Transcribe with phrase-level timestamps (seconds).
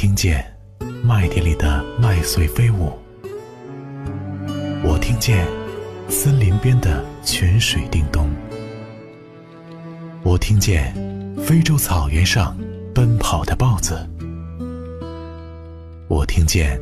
[0.00, 0.46] 听见
[1.02, 2.92] 麦田里的麦穗飞舞，
[4.84, 5.44] 我听见
[6.08, 8.30] 森林边的泉水叮咚，
[10.22, 10.94] 我听见
[11.36, 12.56] 非洲草原上
[12.94, 14.08] 奔跑的豹子，
[16.06, 16.80] 我听见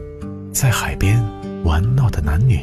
[0.52, 1.18] 在海边
[1.64, 2.60] 玩闹的男女，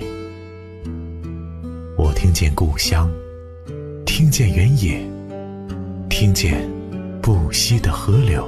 [1.98, 3.12] 我听见故乡，
[4.06, 5.04] 听见原野，
[6.12, 6.70] 听见
[7.24, 8.48] 不息的河流。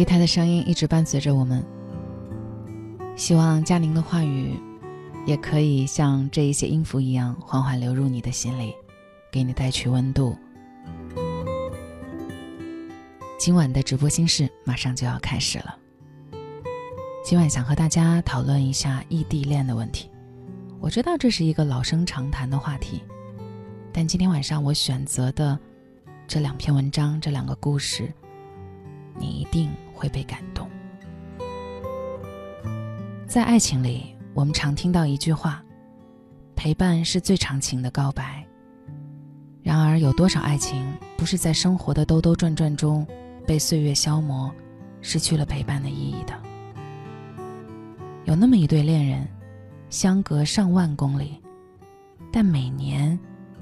[0.00, 1.62] 吉他的声音一直伴随着我们，
[3.16, 4.58] 希望佳宁的话语
[5.26, 8.74] 也可以像这一些音符一样，缓缓流入你的心里，
[9.30, 10.34] 给你带去温度。
[13.38, 15.76] 今晚的直播心事马上就要开始了，
[17.22, 20.10] 今晚想和大家讨论一下异地恋的问题。
[20.80, 23.02] 我知道这是一个老生常谈的话题，
[23.92, 25.58] 但今天晚上我选择的
[26.26, 28.10] 这两篇文章，这两个故事，
[29.18, 29.70] 你一定。
[30.00, 30.66] 会被感动。
[33.26, 35.62] 在爱情里，我们常听到一句话
[36.56, 38.42] ：“陪伴是最长情的告白。”
[39.62, 43.06] 然而，有多少爱情不是在生活的兜兜转转中
[43.46, 44.50] 被岁月消磨，
[45.02, 46.32] 失去了陪伴的意义的？
[48.24, 49.28] 有那么一对恋人，
[49.90, 51.38] 相隔上万公里，
[52.32, 53.16] 但每年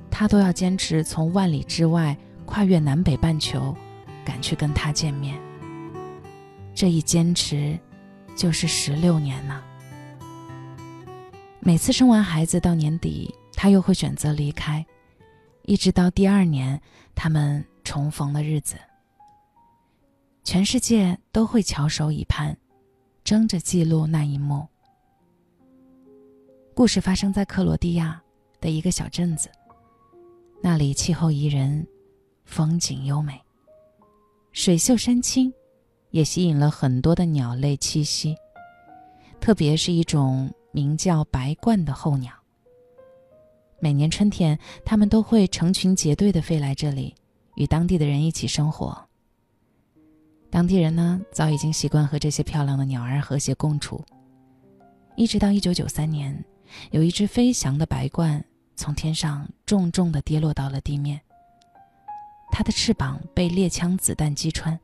[0.08, 2.16] 他都要坚持从万里之外
[2.46, 3.74] 跨越南北半球，
[4.24, 5.36] 赶去跟他见面。
[6.78, 7.76] 这一坚持，
[8.36, 9.60] 就是十六年呢。
[11.58, 14.86] 每次生完孩子到年底，他又会选择离开，
[15.64, 16.80] 一直到第二年
[17.16, 18.76] 他们重逢的日子，
[20.44, 22.56] 全世界都会翘首以盼，
[23.24, 24.64] 争着记录那一幕。
[26.76, 28.22] 故事发生在克罗地亚
[28.60, 29.50] 的一个小镇子，
[30.62, 31.84] 那里气候宜人，
[32.44, 33.36] 风景优美，
[34.52, 35.52] 水秀山清。
[36.18, 38.34] 也吸引了很多的鸟类栖息，
[39.40, 42.32] 特别是一种名叫白鹳的候鸟。
[43.78, 47.14] 每年春天，它们都会成群结队地飞来这里，
[47.54, 49.00] 与当地的人一起生活。
[50.50, 54.04] 当地人呢，早已经习惯和这些漂亮的鸟儿和谐共处。
[55.14, 56.44] 一直到1993年，
[56.90, 58.42] 有一只飞翔的白鹳
[58.74, 61.20] 从天上重重地跌落到了地面，
[62.50, 64.76] 它的翅膀被猎枪子弹击穿。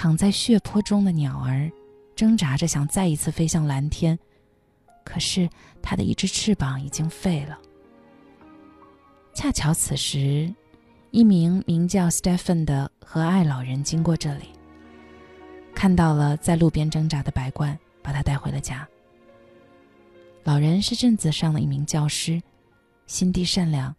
[0.00, 1.68] 躺在血泊中的鸟儿，
[2.14, 4.16] 挣扎着想再一次飞向蓝天，
[5.04, 5.50] 可是
[5.82, 7.58] 它的一只翅膀已经废了。
[9.34, 10.54] 恰巧此时，
[11.10, 14.50] 一名名叫 Stephen 的和蔼老人经过这里，
[15.74, 18.86] 看到了在路边挣扎的白鹳，把它带回了家。
[20.44, 22.40] 老人是镇子上的一名教师，
[23.08, 23.92] 心地善良，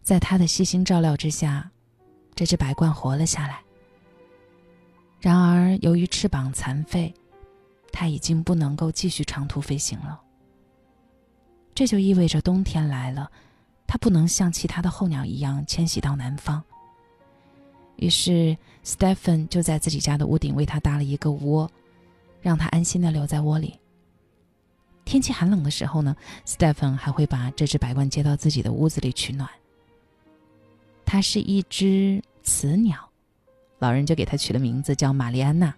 [0.00, 1.68] 在他的细心照料之下，
[2.36, 3.64] 这只白鹳活了下来。
[5.20, 7.12] 然而，由于翅膀残废，
[7.92, 10.20] 它已经不能够继续长途飞行了。
[11.74, 13.30] 这就意味着冬天来了，
[13.86, 16.62] 它不能像其他的候鸟一样迁徙到南方。
[17.96, 21.68] 于是，Stephen 就在自己家的屋顶为它搭了一个窝，
[22.40, 23.76] 让它安心的留在窝里。
[25.04, 26.14] 天气寒冷的时候呢
[26.46, 29.48] ，Stephen 还会把这只白鹳接到自己的屋子里取暖。
[31.04, 33.07] 它是一只雌鸟。
[33.78, 35.72] 老人就给她取了名字叫玛丽安娜，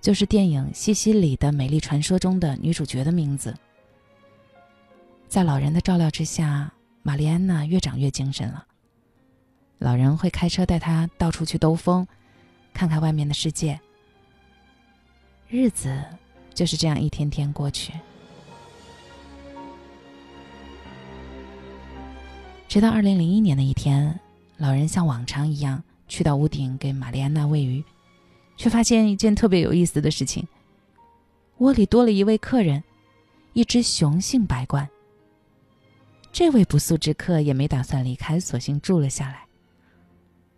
[0.00, 3.54] 就是电影《西西里的美丽传说》中的女主角的名字。
[5.28, 6.72] 在老人的照料之下，
[7.02, 8.66] 玛丽安娜越长越精神了。
[9.78, 12.06] 老人会开车带她到处去兜风，
[12.74, 13.80] 看看外面的世界。
[15.48, 16.04] 日子
[16.52, 17.92] 就是这样一天天过去，
[22.68, 24.18] 直到二零零一年的一天，
[24.56, 25.82] 老人像往常一样。
[26.12, 27.82] 去到屋顶给玛丽安娜喂鱼，
[28.58, 30.46] 却发现一件特别有意思的事情：
[31.56, 32.84] 窝里多了一位客人，
[33.54, 34.86] 一只雄性白鹳。
[36.30, 39.46] 这位不速之客也没打算离开，索性住了下来。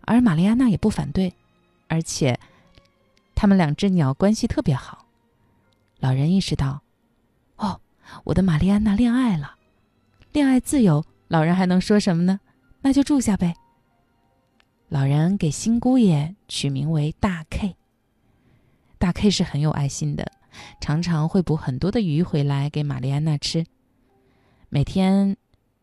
[0.01, 1.33] 而玛丽安娜也不反对，
[1.87, 2.37] 而且
[3.33, 5.05] 他们两只鸟关系特别好。
[6.01, 6.81] 老人意识到，
[7.55, 7.79] 哦，
[8.25, 9.55] 我的玛丽安娜恋爱了，
[10.33, 12.41] 恋爱自由，老人还能说什么呢？
[12.81, 13.55] 那就住下呗。
[14.87, 17.75] 老人给新姑爷取名为大 K。
[18.99, 20.31] 大 K 是很有爱心的，
[20.79, 23.65] 常常会捕很多的鱼回来给玛丽安娜吃。
[24.69, 25.37] 每天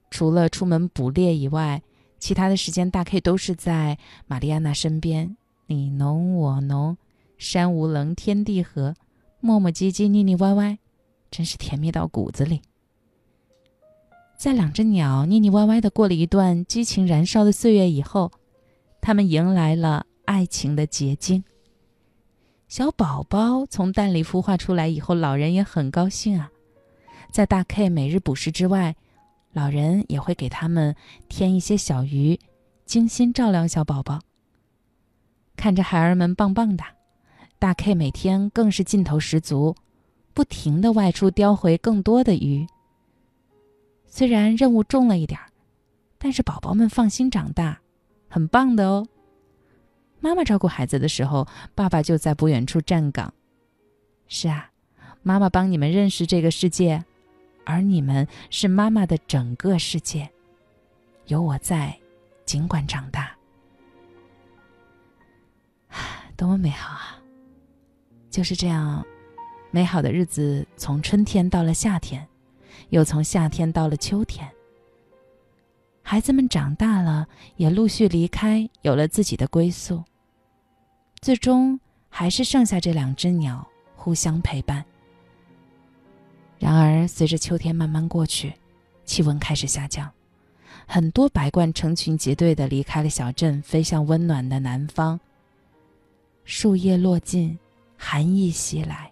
[0.08, 1.82] 除了出门捕猎以外，
[2.20, 6.96] 其他的时间大 K 都是在玛丽安娜身边，你侬我侬，
[7.36, 8.94] 山无棱，天地合，
[9.40, 10.78] 磨磨唧唧，腻腻歪歪，
[11.28, 12.62] 真是甜蜜到骨子里。
[14.38, 18.30] 在两只鸟腻腻歪歪的过了一段激情燃烧的岁月以后。
[19.02, 21.42] 他们迎来了爱情的结晶。
[22.68, 26.50] 小宝宝从蛋里孵化出来以后，老人也很高兴啊。
[27.32, 28.94] 在大 K 每日捕食之外，
[29.52, 30.94] 老人也会给他们
[31.28, 32.38] 添一些小鱼，
[32.86, 34.20] 精心照料小宝宝。
[35.56, 36.84] 看着孩儿们棒棒的，
[37.58, 39.74] 大 K 每天更是劲头十足，
[40.32, 42.68] 不停的外出叼回更多的鱼。
[44.06, 45.50] 虽然任务重了一点儿，
[46.18, 47.81] 但是宝宝们放心长大。
[48.32, 49.06] 很棒的哦。
[50.20, 53.34] 妈妈照顾孩子的时候，爸爸就在不远处站岗。
[54.26, 54.70] 是啊，
[55.22, 57.04] 妈妈帮你们认识这个世界，
[57.66, 60.30] 而你们是妈妈的整个世界。
[61.26, 61.94] 有我在，
[62.46, 63.36] 尽管长大。
[66.34, 67.20] 多么美好啊！
[68.30, 69.04] 就是这样，
[69.70, 72.26] 美好的日子从春天到了夏天，
[72.88, 74.50] 又从夏天到了秋天。
[76.12, 77.26] 孩子们长大了，
[77.56, 80.04] 也陆续离开，有了自己的归宿。
[81.22, 81.80] 最终
[82.10, 83.66] 还是剩下这两只鸟
[83.96, 84.84] 互相陪伴。
[86.58, 88.52] 然而，随着秋天慢慢过去，
[89.06, 90.06] 气温开始下降，
[90.86, 95.18] 很多白鹳成群结队的离开了小镇，飞向温暖的南方。
[96.44, 97.58] 树叶落尽，
[97.96, 99.10] 寒意袭来，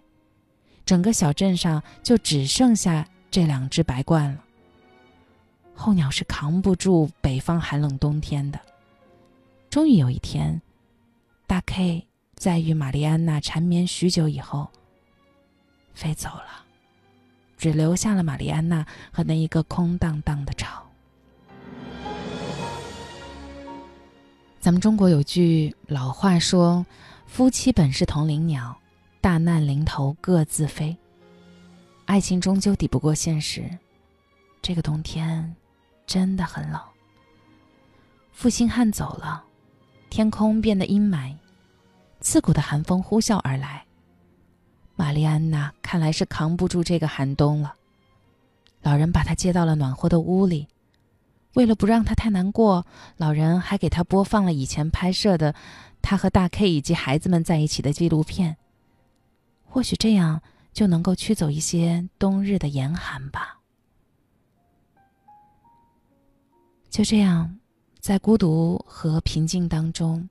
[0.85, 4.43] 整个小镇上就只剩下这两只白鹳了。
[5.81, 8.59] 候鸟是扛不住北方寒冷冬天的。
[9.67, 10.61] 终于有一天，
[11.47, 14.69] 大 K 在与玛丽安娜缠绵许久以后
[15.95, 16.65] 飞走了，
[17.57, 20.85] 只留下了玛丽安娜和那一个空荡荡的巢。
[24.59, 26.85] 咱们中国有句老话说
[27.25, 28.77] ：“夫妻本是同林鸟，
[29.19, 30.95] 大难临头各自飞。”
[32.05, 33.79] 爱情终究抵不过现实，
[34.61, 35.55] 这个冬天。
[36.11, 36.81] 真的很冷。
[38.33, 39.45] 负心汉走了，
[40.09, 41.33] 天空变得阴霾，
[42.19, 43.85] 刺骨的寒风呼啸而来。
[44.97, 47.75] 玛丽安娜看来是扛不住这个寒冬了。
[48.81, 50.67] 老人把她接到了暖和的屋里，
[51.53, 52.85] 为了不让她太难过，
[53.15, 55.55] 老人还给她播放了以前拍摄的
[56.01, 58.57] 她和大 K 以及孩子们在一起的纪录片。
[59.63, 60.41] 或许这样
[60.73, 63.60] 就能够驱走一些冬日的严寒吧。
[66.91, 67.57] 就这样，
[68.01, 70.27] 在孤独和平静当中，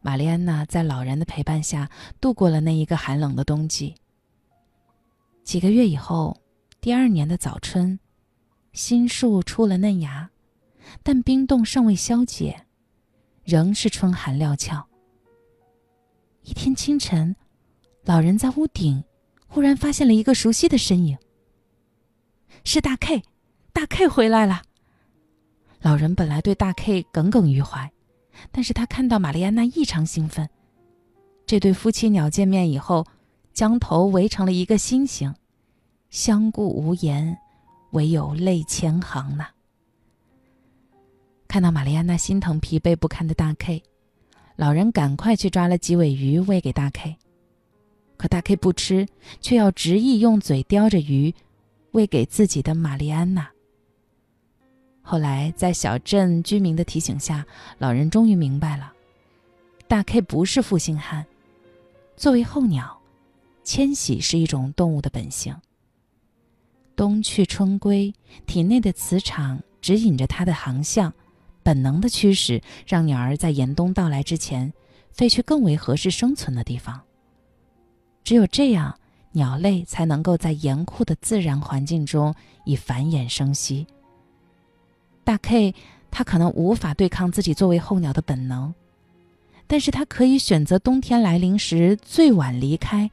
[0.00, 1.88] 玛丽安娜在老人的陪伴下
[2.20, 3.94] 度过了那一个寒冷的冬季。
[5.44, 6.36] 几个月以后，
[6.80, 8.00] 第二年的早春，
[8.72, 10.28] 新树出了嫩芽，
[11.04, 12.66] 但冰冻尚未消解，
[13.44, 14.84] 仍是春寒料峭。
[16.42, 17.36] 一天清晨，
[18.02, 19.04] 老人在屋顶
[19.46, 21.16] 忽然发现了一个熟悉的身影，
[22.64, 23.22] 是大 K，
[23.72, 24.62] 大 K 回来了。
[25.82, 27.90] 老人本来对大 K 耿耿于怀，
[28.52, 30.48] 但是他看到玛丽安娜异常兴奋。
[31.44, 33.04] 这对夫妻鸟见面以后，
[33.52, 35.34] 将头围成了一个心形，
[36.08, 37.36] 相顾无言，
[37.90, 39.48] 唯有泪千行呐。
[41.48, 43.82] 看到玛丽安娜心疼疲惫不堪的大 K，
[44.54, 47.16] 老人赶快去抓了几尾鱼喂给大 K，
[48.16, 49.04] 可大 K 不吃，
[49.40, 51.34] 却要执意用嘴叼着鱼，
[51.90, 53.50] 喂给自己的玛丽安娜。
[55.02, 57.44] 后来，在小镇居民的提醒下，
[57.78, 58.92] 老人终于明白了：
[59.88, 61.26] 大 K 不是负心汉。
[62.16, 62.98] 作为候鸟，
[63.64, 65.54] 迁徙是一种动物的本性。
[66.94, 68.14] 冬去春归，
[68.46, 71.12] 体内的磁场指引着它的航向，
[71.62, 74.72] 本能的驱使让鸟儿在严冬到来之前
[75.10, 77.00] 飞去更为合适生存的地方。
[78.22, 78.96] 只有这样，
[79.32, 82.32] 鸟类才能够在严酷的自然环境中
[82.64, 83.86] 以繁衍生息。
[85.24, 85.74] 大 K，
[86.10, 88.74] 他可能无法对抗自己作为候鸟的本能，
[89.66, 93.10] 但是他可以选择冬天来临时最晚离开，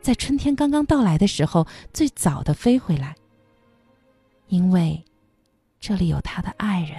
[0.00, 3.14] 在春天刚刚到来的时候最早的飞回来。
[4.48, 5.04] 因为
[5.80, 6.98] 这里有他的爱人，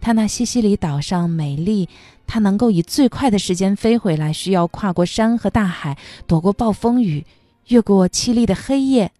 [0.00, 1.88] 他那西西里岛上美丽，
[2.26, 7.24] 他能够以最快的时间飞回来，需要跨过山和大海，躲过暴风雨，
[7.68, 9.12] 越过凄厉的黑夜。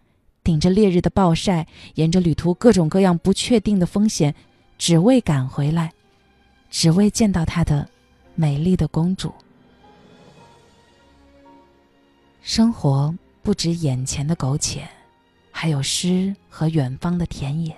[0.47, 4.33] 顶着烈日的暴晒，沿着旅途各种各样不确定的风险，
[4.79, 5.93] 只为赶回来，
[6.71, 7.91] 只为见到她的
[8.37, 9.35] 美丽的公主。
[12.43, 13.13] 生活
[13.43, 14.89] 不止眼前的苟且，
[15.51, 17.77] 还有诗和远方的田野。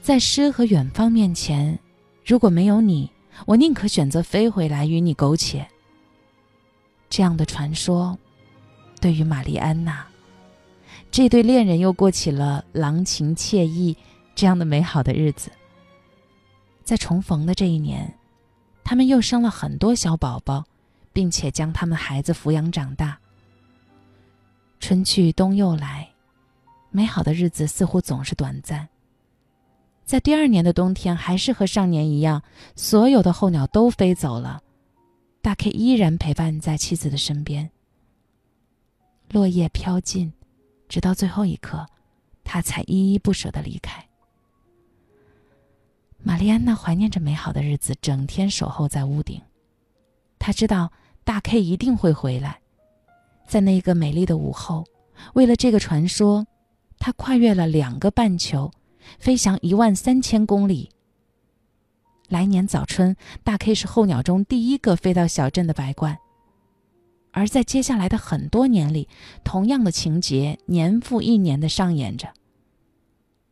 [0.00, 1.78] 在诗和远方面前，
[2.24, 3.10] 如果没有你，
[3.44, 5.68] 我宁可选择飞回来与你苟且。
[7.10, 8.18] 这样的传说，
[8.98, 10.06] 对于玛丽安娜，
[11.12, 13.94] 这对恋人又过起了郎情妾意
[14.34, 15.52] 这样的美好的日子。
[16.82, 18.18] 在重逢的这一年，
[18.82, 20.64] 他们又生了很多小宝宝，
[21.12, 23.18] 并且将他们孩子抚养长大。
[24.80, 26.08] 春去冬又来，
[26.90, 28.88] 美好的日子似乎总是短暂。
[30.06, 32.42] 在第二年的冬天，还是和上年一样，
[32.74, 34.62] 所有的候鸟都飞走了。
[35.42, 37.70] 大 K 依然陪伴在妻子的身边。
[39.28, 40.32] 落叶飘尽，
[40.92, 41.86] 直到最后一刻，
[42.44, 44.06] 他才依依不舍的离开。
[46.18, 49.40] 玛丽安娜怀念着美好的日子，整天守候在屋顶。
[50.38, 50.92] 她知道
[51.24, 52.60] 大 K 一定会回来，
[53.46, 54.84] 在那个美丽的午后，
[55.32, 56.46] 为了这个传说，
[56.98, 58.70] 她跨越了两个半球，
[59.18, 60.90] 飞翔一万三千公里。
[62.28, 66.18] 来年早春，大 K 是候鸟中第一个飞到小镇的白鹳。
[67.32, 69.08] 而在接下来的很多年里，
[69.42, 72.32] 同样的情节年复一年的上演着。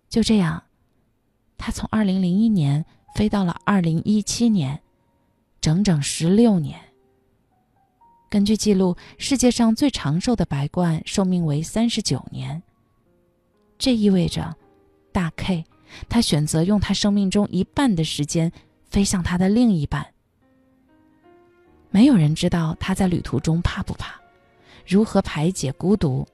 [0.08, 0.62] 就这样，
[1.58, 2.84] 他从2001年
[3.16, 4.80] 飞到了2017年，
[5.60, 6.78] 整整十六年。
[8.28, 12.62] 根据记录，世界上最长寿的白鹳寿命为三十九年。
[13.76, 14.56] 这意味着，
[15.10, 15.64] 大 K，
[16.08, 18.52] 他选择用他生命中一半的时间。
[18.90, 20.04] 飞向他的另一半。
[21.90, 24.14] 没有人知道他在旅途中怕不怕，
[24.86, 26.26] 如何排解孤独，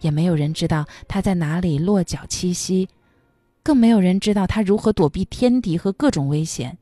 [0.00, 2.88] 也没有人知道他在哪里落脚栖息，
[3.62, 6.76] 更没有人知道他如何躲避天敌和各种危险。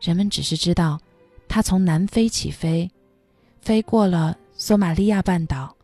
[0.00, 0.98] 人们只是知道，
[1.48, 2.90] 他从南非起飞，
[3.60, 5.76] 飞过了索马利亚半岛、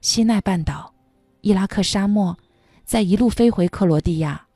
[0.00, 0.94] 西奈半岛、
[1.40, 2.36] 伊拉克沙漠，
[2.84, 4.46] 再一路飞回克罗地亚。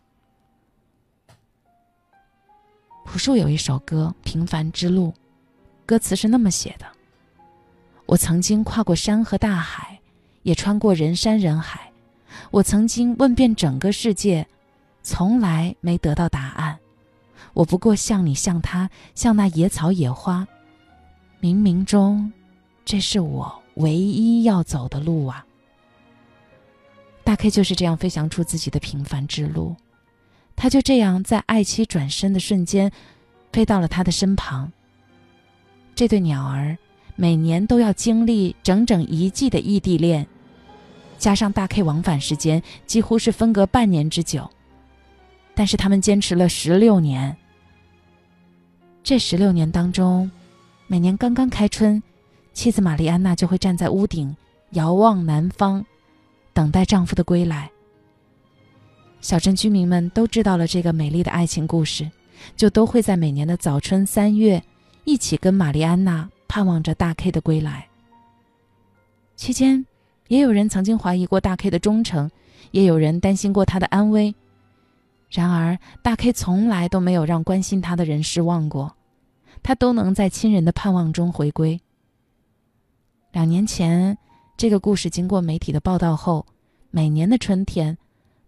[3.04, 5.08] 朴树有一首歌《平凡之路》，
[5.88, 6.85] 歌词是那么写的
[8.04, 9.99] ：“我曾经跨过山和大海，
[10.42, 11.90] 也穿过人山人海。
[12.50, 14.47] 我曾经问遍整个世界，
[15.02, 16.78] 从来没得到答案。
[17.54, 20.47] 我不过像你，像他，像那野草野花。
[21.40, 22.30] 冥冥中，
[22.85, 25.47] 这是我唯一要走的路啊！”
[27.25, 29.75] 大 K 就是这样飞翔出自己的平凡之路。
[30.54, 32.92] 他就这样在爱妻转身的瞬间，
[33.54, 34.71] 飞到了他的身旁。
[35.98, 36.78] 这对鸟儿
[37.16, 40.24] 每年都要经历整整一季的异地恋，
[41.18, 44.48] 加上大 K 往返时间几乎是分隔半年之久。
[45.56, 47.36] 但是他们坚持了十六年。
[49.02, 50.30] 这十六年当中，
[50.86, 52.00] 每年刚刚开春，
[52.52, 54.36] 妻子玛丽安娜就会站在屋顶，
[54.74, 55.84] 遥望南方，
[56.52, 57.68] 等待丈夫的归来。
[59.20, 62.08] 小镇居民们都知道了这个美丽的爱情故事，
[62.56, 64.62] 就都会在每年的早春三月，
[65.08, 67.88] 一起跟玛丽安娜盼望着大 K 的归来。
[69.36, 69.86] 期间，
[70.26, 72.30] 也有人曾经怀疑过大 K 的忠诚，
[72.72, 74.34] 也有人担心过他的安危。
[75.30, 78.94] 然而，大 K 从来都没有让关心他的人失望过，
[79.62, 81.80] 他都能在亲人的盼望中回归。
[83.32, 84.18] 两年前，
[84.58, 86.44] 这个故事经过媒体的报道后，
[86.90, 87.96] 每年的春天。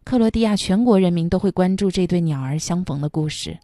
[0.05, 3.59] 克罗地亚全国人民都会关注这对鸟儿相逢的故事，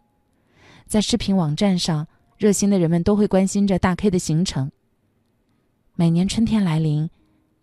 [0.87, 4.71] 在视频网站上，热心的人们都会关心着大 K 的行程。
[5.95, 7.09] 每年春天来临，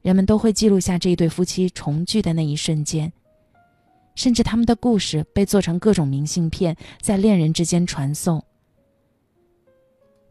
[0.02, 3.12] 人们都会记录下这一对夫妻重聚的那一瞬间，
[4.16, 8.44] 甚至他们的故事被做成各种明信片，在恋人之间传送。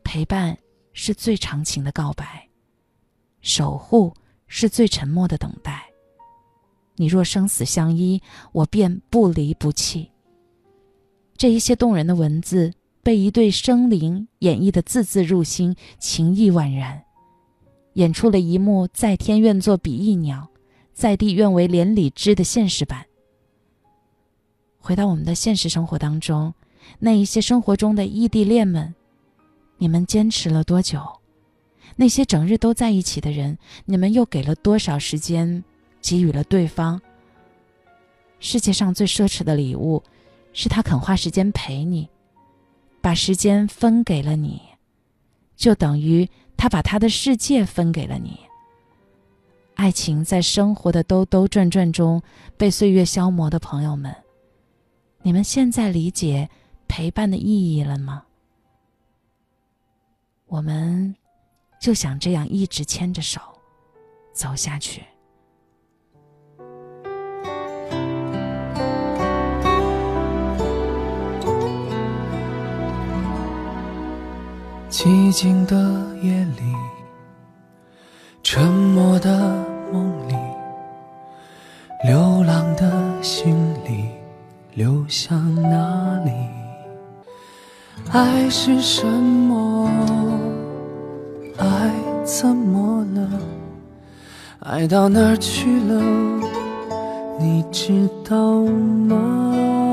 [0.04, 0.58] 陪伴
[0.92, 2.48] 是最长情的告白，
[3.40, 4.14] 守护
[4.48, 5.90] 是最沉默的等待。
[6.96, 8.22] 你若生死相依，
[8.52, 10.12] 我便不离不弃。
[11.38, 12.72] 这一些动人的文字
[13.04, 17.04] 被一对生灵演绎的字字入心，情意宛然，
[17.94, 20.48] 演出了一幕在天愿作比翼鸟，
[20.94, 23.06] 在地愿为连理枝的现实版。
[24.80, 26.54] 回到我们的现实生活当中，
[27.00, 28.96] 那一些生活中的异地恋们，
[29.78, 31.02] 你们坚持了多久？
[31.98, 35.64] 那些整日都在一起的人，你们又给了多少时间？
[36.02, 37.02] 给予了对方。
[38.40, 40.04] 世界上最奢侈的礼物，
[40.52, 42.10] 是他肯花时间陪你，
[43.04, 44.62] 把时间分给了你，
[45.58, 48.40] 就等于他把他的世界分给了你。
[49.76, 52.24] 爱情在生活的兜兜转转中
[52.56, 54.16] 被岁月消磨的朋友们，
[55.22, 56.50] 你们现在理解
[56.88, 58.24] 陪伴的意义了吗？
[60.46, 61.14] 我们
[61.82, 63.42] 就想这样一直牵着手
[64.32, 65.04] 走下去。
[74.94, 75.76] 寂静的
[76.22, 76.62] 夜里，
[78.44, 79.40] 沉默的
[79.92, 80.36] 梦里，
[82.04, 84.06] 流浪的心里，
[84.76, 86.32] 流向哪里？
[88.12, 89.90] 爱是什么？
[91.58, 91.92] 爱
[92.24, 93.28] 怎么了？
[94.60, 96.04] 爱到哪儿去了？
[97.40, 98.62] 你知道
[99.10, 99.93] 吗？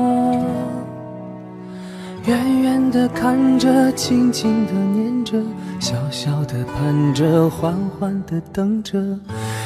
[2.25, 5.41] 远远的看着，轻轻的念着，
[5.79, 8.99] 小小的盼着，缓缓的等着，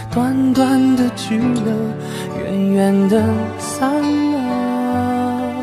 [0.10, 1.74] 短短的聚了，
[2.46, 3.22] 远远的
[3.60, 5.54] 散了。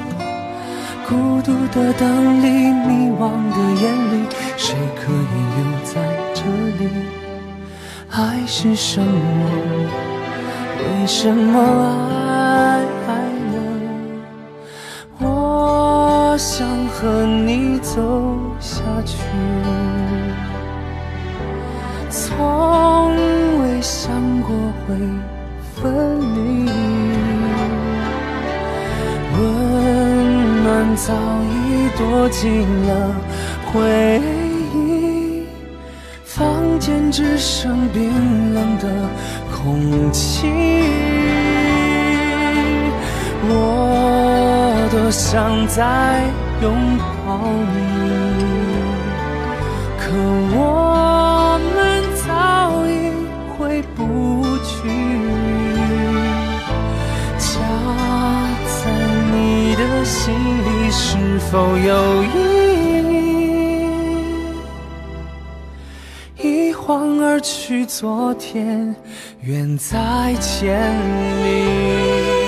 [1.09, 4.27] 孤独的灯里，迷惘的眼里，
[4.59, 5.95] 谁可以留在
[6.35, 6.43] 这
[6.79, 6.91] 里？
[8.11, 9.09] 爱是什么？
[10.79, 11.59] 为什么
[12.29, 13.02] 爱？
[16.45, 18.03] 想和你走
[18.59, 19.17] 下去，
[22.11, 23.15] 从
[23.63, 24.11] 未想
[24.43, 24.51] 过
[24.85, 24.97] 会
[25.77, 26.69] 分离。
[29.39, 33.15] 温暖早已躲进了
[33.67, 34.21] 回
[34.75, 35.45] 忆，
[36.25, 38.89] 房间只剩冰冷的
[39.55, 40.49] 空气。
[43.49, 43.92] 我。
[44.93, 46.23] 多想再
[46.61, 47.81] 拥抱你，
[49.99, 50.13] 可
[50.55, 51.81] 我们
[52.27, 52.29] 早
[52.85, 52.91] 已
[53.57, 54.71] 回不去。
[57.39, 57.49] 家
[58.67, 58.93] 在
[59.33, 62.27] 你的心里是否有意
[66.37, 66.47] 义？
[66.69, 68.95] 一晃而去，昨天
[69.41, 70.79] 远在千
[71.43, 72.42] 里。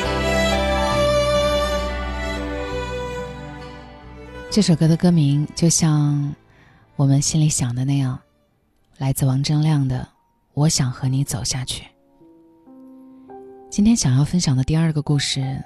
[4.54, 6.32] 这首歌的歌名就像
[6.94, 8.16] 我们心里想的那样，
[8.98, 9.98] 来自王铮亮的
[10.52, 11.82] 《我想和你走下去》。
[13.68, 15.60] 今天想要分享的第二个故事，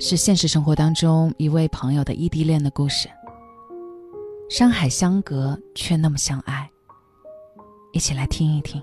[0.00, 3.06] 是现实生活当中一位朋友的异地恋的故事。
[4.48, 6.66] 山海相隔，却那么相爱。
[7.92, 8.82] 一起来听一听。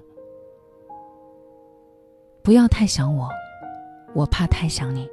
[2.44, 3.28] 不要太想我，
[4.14, 5.10] 我怕太想你。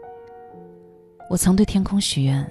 [1.30, 2.46] 我曾对天空许愿。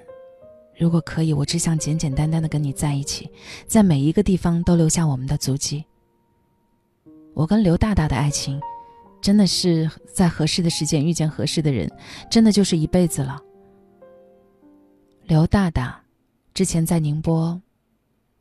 [0.77, 3.29] 如果可以，我只想简简单单的跟你在一起，
[3.65, 5.85] 在每一个地方都留下我们的足迹。
[7.33, 8.61] 我跟刘大大的爱情，
[9.21, 11.89] 真的是在合适的时间遇见合适的人，
[12.29, 13.39] 真的就是一辈子了。
[15.23, 16.01] 刘大大
[16.53, 17.61] 之前在宁波，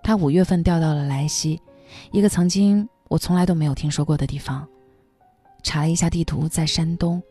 [0.03, 1.61] 他五月份调到了莱西，
[2.13, 4.67] 一个曾经我从来都没有听说过的地方。
[5.63, 7.23] 查了一下地图，在山东，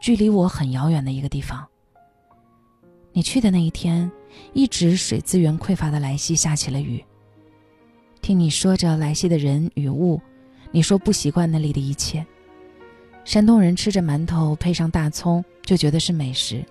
[0.00, 1.66] 距离我很遥远的一个地方。
[3.12, 4.10] 你去的那一天。
[4.54, 7.04] 一直水资源匮乏的莱西下起了雨。
[8.22, 10.18] 听你说着莱西的人与物，
[10.70, 12.24] 你说不习惯那里的一切。
[13.26, 16.64] 山东人吃着馒头配上大葱就觉得是美食，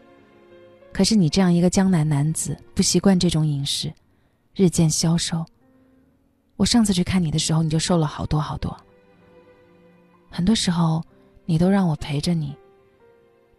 [0.91, 3.93] 可是你这样一个江南男子不习惯这种饮食，
[4.56, 5.45] 日渐消瘦。
[6.56, 8.75] 我上次去看你的时候，你就瘦了好多好多。
[10.32, 11.04] 很多时候，
[11.45, 12.56] 你都让我陪着你。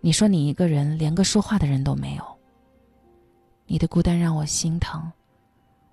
[0.01, 2.42] 你说你一个人连个说话的人都没有。
[3.73, 5.11] 你的孤单让我心疼，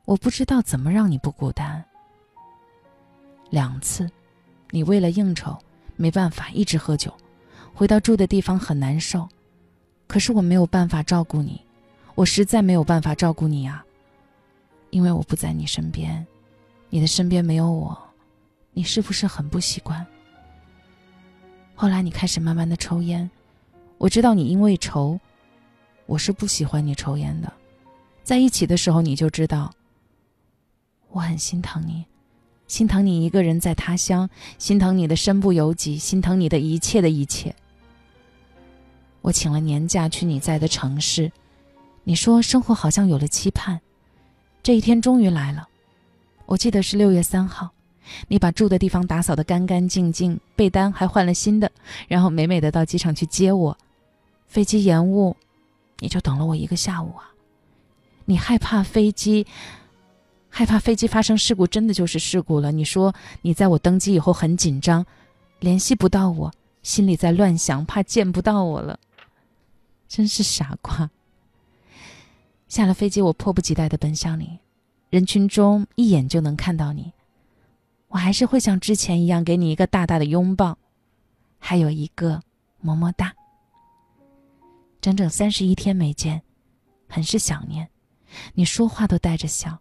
[0.03, 1.81] 我不知道怎么让你不孤单。
[3.49, 4.11] 两次，
[4.69, 5.57] 你为了应酬
[5.95, 7.09] 没办法一直喝酒，
[7.73, 9.25] 回到住的地方很难受，
[10.07, 11.65] 可是我没有办法照顾你，
[12.15, 13.81] 我实在没有办法照顾你啊。
[14.89, 16.27] 因为我不在你身边，
[16.89, 17.97] 你的身边没有我，
[18.73, 20.05] 你是不是很不习惯？
[21.75, 23.31] 后来你开始慢慢的抽烟，
[23.97, 25.17] 我知道你因为愁，
[26.07, 27.53] 我是不喜欢你抽烟的。
[28.29, 29.73] 在一起的时候，你就知道，
[31.09, 32.05] 我很心疼你，
[32.67, 37.55] 心疼你一个人在他乡，心疼你的身不由己，心疼你的一切的一切。
[39.21, 41.31] 我请了年假去你在的城市，
[42.03, 43.81] 你说生活好像有了期盼，
[44.61, 45.67] 这一天终于来了。
[46.45, 47.71] 我记得是六月三号，
[48.27, 51.71] 你把住的地方打扫得干干净净，被单还换了新的，
[52.07, 53.75] 然后美美的到机场去接我。
[54.47, 55.35] 飞机延误，
[55.97, 57.25] 你就等了我一个下午啊。
[58.29, 59.47] 你害怕飞机，
[60.49, 62.71] 害怕飞机发生事故，真的就是事故了。
[62.71, 63.11] 你说
[63.41, 65.03] 你在我登机以后很紧张，
[65.59, 68.99] 联系不到我，心里在乱想，怕见不到我了，
[70.07, 71.09] 真是傻瓜。
[72.67, 74.59] 下了飞机，我迫不及待的奔向你，
[75.09, 77.11] 人群中一眼就能看到你。
[78.09, 80.77] 我还是会像之前一样给你一个大大的拥抱，
[81.57, 82.39] 还有一个
[82.79, 83.33] 么么哒。
[85.01, 86.39] 整整三十一天没见，
[87.07, 87.89] 很是想念。
[88.53, 89.79] 你说话都带着笑。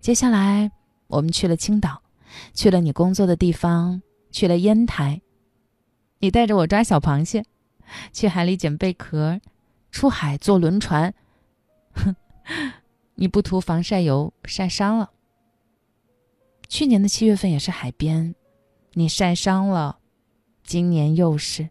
[0.00, 0.70] 接下来
[1.06, 2.02] 我们去了青岛，
[2.52, 5.20] 去了你工作的地方，去了烟台。
[6.18, 7.44] 你带着我抓小螃蟹，
[8.12, 9.40] 去海里捡贝壳，
[9.90, 11.14] 出海坐轮船。
[11.92, 12.14] 哼，
[13.14, 15.10] 你不涂防晒油晒伤了。
[16.68, 18.34] 去年的七月份也是海边，
[18.94, 19.98] 你晒伤了，
[20.64, 21.68] 今年又是。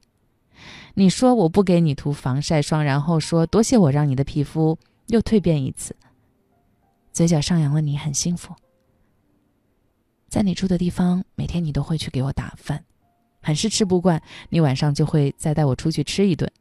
[0.93, 5.95] 你说我不给你涂防晒霜，然后说多谢我让你的皮肤又蜕变一次。
[7.11, 8.53] 嘴角上扬了，你很幸福。
[10.29, 12.83] 在你住的地方，每天你都会去给我打饭，
[13.41, 16.51] 很是吃不惯，你晚上就会再带我出去吃一顿，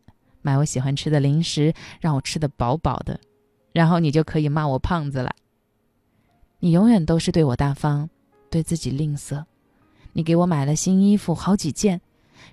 [0.43, 3.19] 买我喜欢吃的零食，让我吃的饱饱的，
[3.73, 5.35] 然后你就可以骂我胖子了。
[6.59, 8.09] 你永远都是对我大方。
[8.51, 9.43] 对自己吝啬，
[10.13, 11.99] 你给我买了新衣服好几件，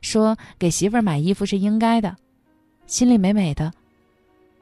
[0.01, 2.15] 说给媳妇儿买衣服是应该的，
[2.87, 3.73] 心里美美的，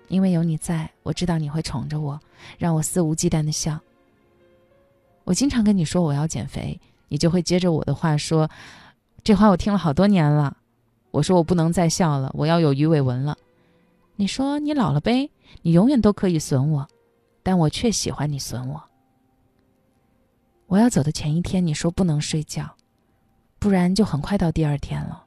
[0.07, 2.19] 因为有你在，我知道你会宠着我，
[2.57, 3.79] 让我肆无忌惮的笑。
[5.23, 8.49] 我经常跟你说我要减肥，你就会接着我的话说，
[9.23, 10.57] 这话我听了好多年了。
[11.11, 13.37] 我说我不能再笑了，我要有鱼尾纹了。
[14.15, 15.29] 你说你老了呗，
[15.61, 16.87] 你永远都可以损我，
[17.43, 18.83] 但我却喜欢你损我。
[20.67, 22.75] 我要走的前一天，你说不能睡觉，
[23.59, 25.25] 不然就很快到第二天了。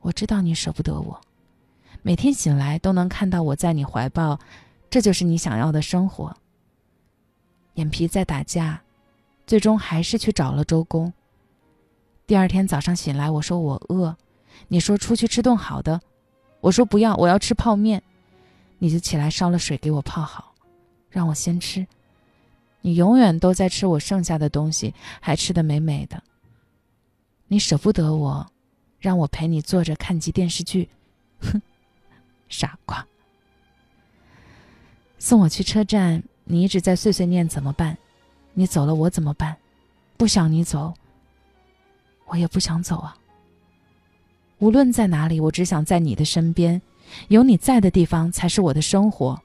[0.00, 1.20] 我知道你舍不得我，
[2.06, 4.38] 每天醒来都能看到我在你怀抱，
[4.88, 6.32] 这就是你想要的生活。
[7.74, 8.80] 眼皮在打架，
[9.44, 11.12] 最终还是去找了周公。
[12.24, 14.16] 第二天早上醒来，我说我饿，
[14.68, 16.00] 你说出去吃顿好的，
[16.60, 18.00] 我说不要，我要吃泡面，
[18.78, 20.54] 你就起来烧了水给我泡好，
[21.10, 21.84] 让我先吃。
[22.82, 26.22] 你永远都在吃我剩下的东西，还吃得美美的。
[27.48, 28.46] 你舍不得我，
[29.00, 30.88] 让我陪你坐着看集电视剧，
[31.40, 31.60] 哼，
[32.48, 33.06] 傻瓜。
[35.18, 37.96] 送我去车站，你一直在碎碎念怎么办？
[38.54, 39.56] 你走了我怎么办？
[40.16, 40.94] 不想你走，
[42.26, 43.16] 我也不想走啊。
[44.58, 46.80] 无论在哪里，我只想在你的身边，
[47.28, 49.38] 有你在的地方才是我的生活。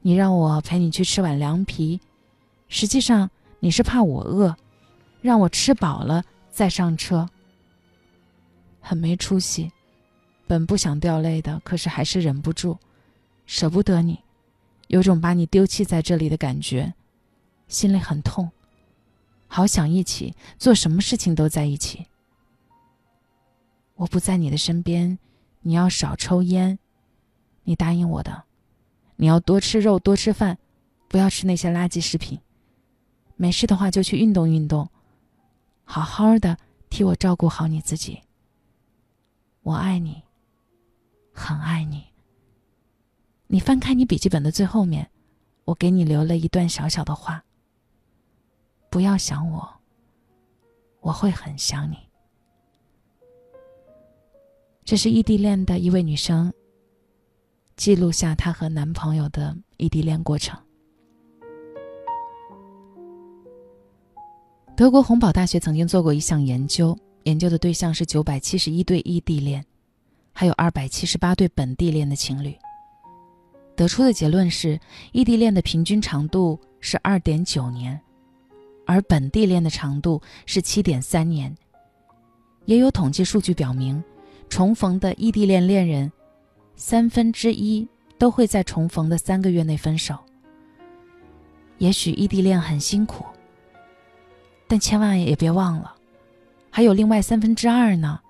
[0.00, 1.98] 你让我陪你去吃碗凉皮。
[2.68, 3.30] 实际上，
[3.60, 4.54] 你是怕我饿，
[5.22, 7.26] 让我吃饱了再上车。
[8.80, 9.72] 很没出息，
[10.46, 12.78] 本不想掉泪的，可是还是忍不住，
[13.46, 14.20] 舍不得你，
[14.88, 16.94] 有种把你丢弃在这里的感觉，
[17.68, 18.50] 心里很痛，
[19.46, 22.06] 好想一起做什么事情都在一起。
[23.96, 25.18] 我不在你的身边，
[25.60, 26.78] 你要少抽烟，
[27.62, 28.44] 你答应我的，
[29.16, 30.58] 你要多吃肉多吃饭，
[31.08, 32.40] 不要吃那些垃圾食品。
[33.36, 34.88] 没事的话就去运动运动，
[35.84, 36.58] 好好的
[36.90, 38.20] 替我照顾好你自己。
[39.62, 40.22] 我爱你，
[41.34, 42.04] 很爱你。
[43.48, 45.10] 你翻开你笔记本的最后面，
[45.64, 47.44] 我给你留了一段小小的话。
[48.88, 49.68] 不要想我，
[51.00, 51.96] 我会很想你。
[54.84, 56.52] 这是异地恋的一位女生
[57.76, 60.58] 记录下她和男朋友的异地恋过程。
[64.76, 69.64] 德国洪堡大学曾经做过一项研究，研究的对象是九百七十一对异地恋，
[70.34, 72.54] 还有二百七十八对本地恋的情侣。
[73.74, 74.78] 得出的结论是，
[75.12, 77.98] 异地恋的平均长度是二点九年，
[78.86, 81.56] 而本地恋的长度是七点三年。
[82.66, 84.02] 也有统计数据表明，
[84.48, 86.12] 重逢的异地恋恋人，
[86.76, 90.18] 三分之一都会在重逢的三个月内分手。
[91.78, 93.24] 也许异地恋很辛苦。
[94.66, 95.94] 但千万也别忘了，
[96.70, 98.20] 还有另外三分之二呢。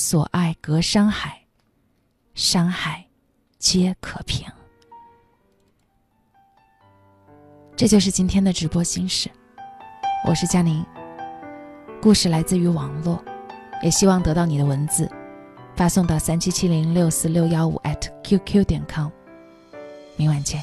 [0.00, 1.42] 所爱隔山海，
[2.32, 3.04] 山海
[3.58, 4.46] 皆可平。
[7.74, 9.28] 这就是今天的直播心事。
[10.24, 10.86] 我是佳宁。
[12.00, 13.20] 故事来自于网络，
[13.82, 15.10] 也希望得到你的文字，
[15.74, 17.82] 发送到三七七零六四六幺五
[18.22, 19.10] @QQ 点 com。
[20.16, 20.62] 明晚见。